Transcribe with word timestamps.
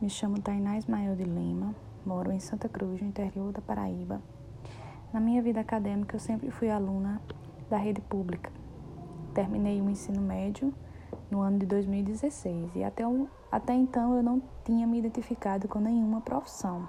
Me 0.00 0.10
chamo 0.10 0.40
Tainá 0.40 0.76
Ismael 0.76 1.14
de 1.14 1.22
Lima, 1.22 1.72
moro 2.04 2.32
em 2.32 2.40
Santa 2.40 2.68
Cruz, 2.68 3.00
no 3.00 3.06
interior 3.06 3.52
da 3.52 3.62
Paraíba. 3.62 4.20
Na 5.12 5.20
minha 5.20 5.40
vida 5.40 5.60
acadêmica, 5.60 6.16
eu 6.16 6.20
sempre 6.20 6.50
fui 6.50 6.68
aluna 6.68 7.22
da 7.70 7.76
rede 7.76 8.00
pública. 8.00 8.50
Terminei 9.32 9.80
o 9.80 9.88
ensino 9.88 10.20
médio 10.20 10.74
no 11.30 11.40
ano 11.40 11.60
de 11.60 11.66
2016 11.66 12.74
e 12.74 12.82
até, 12.82 13.04
até 13.52 13.72
então 13.72 14.16
eu 14.16 14.22
não 14.22 14.42
tinha 14.64 14.84
me 14.84 14.98
identificado 14.98 15.68
com 15.68 15.78
nenhuma 15.78 16.20
profissão. 16.20 16.88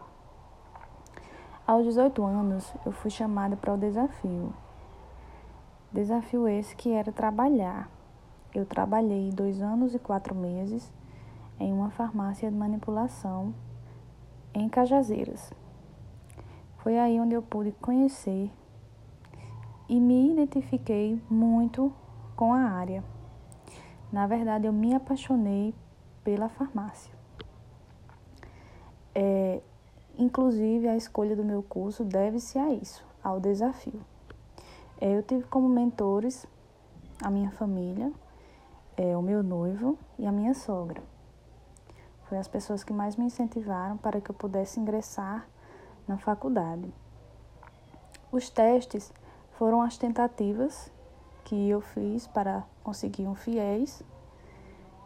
Aos 1.65 1.85
18 1.85 2.23
anos, 2.23 2.73
eu 2.83 2.91
fui 2.91 3.11
chamada 3.11 3.55
para 3.55 3.73
o 3.73 3.77
desafio. 3.77 4.51
Desafio 5.91 6.47
esse 6.47 6.75
que 6.75 6.91
era 6.91 7.11
trabalhar. 7.11 7.87
Eu 8.53 8.65
trabalhei 8.65 9.29
dois 9.29 9.61
anos 9.61 9.93
e 9.93 9.99
quatro 9.99 10.33
meses 10.33 10.91
em 11.59 11.71
uma 11.71 11.89
farmácia 11.89 12.49
de 12.49 12.57
manipulação 12.57 13.53
em 14.53 14.67
Cajazeiras. 14.69 15.53
Foi 16.77 16.97
aí 16.97 17.19
onde 17.19 17.33
eu 17.33 17.41
pude 17.41 17.71
conhecer 17.73 18.51
e 19.87 19.99
me 19.99 20.31
identifiquei 20.31 21.21
muito 21.29 21.91
com 22.35 22.53
a 22.53 22.61
área. 22.61 23.03
Na 24.11 24.27
verdade, 24.27 24.67
eu 24.67 24.73
me 24.73 24.93
apaixonei 24.93 25.73
pela 26.23 26.49
farmácia. 26.49 27.13
É, 29.13 29.61
inclusive, 30.17 30.87
a 30.87 30.95
escolha 30.95 31.35
do 31.35 31.43
meu 31.43 31.63
curso 31.63 32.03
deve-se 32.03 32.57
a 32.57 32.69
isso, 32.71 33.05
ao 33.23 33.39
desafio. 33.39 34.01
É, 34.99 35.17
eu 35.17 35.23
tive 35.23 35.43
como 35.43 35.67
mentores 35.67 36.45
a 37.23 37.29
minha 37.29 37.51
família, 37.51 38.11
é, 38.97 39.15
o 39.15 39.21
meu 39.21 39.43
noivo 39.43 39.97
e 40.17 40.25
a 40.25 40.31
minha 40.31 40.53
sogra. 40.53 41.01
Foi 42.25 42.37
as 42.37 42.47
pessoas 42.47 42.83
que 42.83 42.91
mais 42.91 43.15
me 43.15 43.25
incentivaram 43.25 43.97
para 43.97 44.19
que 44.19 44.31
eu 44.31 44.35
pudesse 44.35 44.79
ingressar 44.79 45.47
na 46.07 46.17
faculdade. 46.17 46.91
Os 48.31 48.49
testes 48.49 49.13
foram 49.51 49.81
as 49.81 49.97
tentativas 49.97 50.91
que 51.43 51.69
eu 51.69 51.79
fiz 51.79 52.27
para 52.27 52.63
conseguir 52.83 53.27
um 53.27 53.35
FIES. 53.35 54.03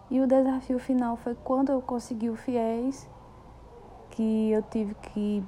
E 0.10 0.20
o 0.22 0.26
desafio 0.26 0.80
final 0.80 1.16
foi 1.18 1.36
quando 1.36 1.72
eu 1.72 1.82
consegui 1.82 2.30
o 2.30 2.36
FIES, 2.36 3.08
que 4.12 4.52
eu 4.52 4.64
tive 4.64 4.96
que 4.96 5.44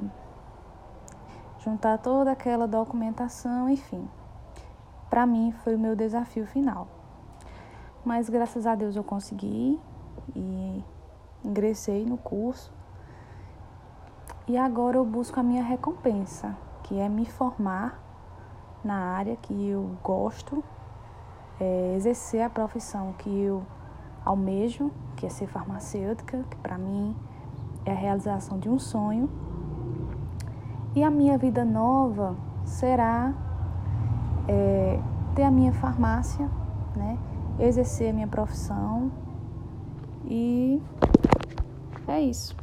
juntar 1.60 1.98
toda 1.98 2.32
aquela 2.32 2.68
documentação, 2.68 3.70
enfim. 3.70 4.08
Para 5.10 5.26
mim 5.26 5.52
foi 5.64 5.76
o 5.76 5.80
meu 5.80 5.96
desafio 5.96 6.46
final. 6.46 6.88
Mas 8.04 8.30
graças 8.30 8.68
a 8.68 8.76
Deus 8.76 8.96
eu 8.96 9.04
consegui 9.04 9.80
e 10.36 10.84
ingressei 11.44 12.06
no 12.06 12.18
curso. 12.18 12.72
E 14.48 14.58
agora 14.58 14.98
eu 14.98 15.06
busco 15.06 15.40
a 15.40 15.44
minha 15.44 15.64
recompensa, 15.64 16.58
que 16.84 17.00
é 17.00 17.08
me 17.08 17.26
formar 17.26 18.02
na 18.84 18.96
área 18.96 19.36
que 19.36 19.70
eu 19.70 19.92
gosto, 20.04 20.64
é, 21.60 21.94
exercer 21.96 22.42
a 22.42 22.50
profissão 22.50 23.14
que 23.18 23.30
eu 23.30 23.64
almejo, 24.26 24.92
que 25.16 25.26
é 25.26 25.30
ser 25.30 25.48
farmacêutica, 25.48 26.44
que 26.50 26.58
para 26.58 26.78
mim 26.78 27.16
é 27.86 27.92
a 27.92 27.96
realização 27.96 28.58
de 28.60 28.70
um 28.70 28.80
sonho. 28.80 29.30
E 30.96 31.04
a 31.04 31.10
minha 31.10 31.38
vida 31.38 31.64
nova 31.64 32.36
será 32.66 33.34
é, 34.48 35.00
ter 35.36 35.44
a 35.44 35.52
minha 35.52 35.72
farmácia, 35.72 36.50
né? 36.96 37.18
exercer 37.60 38.10
a 38.10 38.14
minha 38.14 38.28
profissão 38.28 39.12
e 40.26 40.82
é 42.12 42.22
isso. 42.22 42.56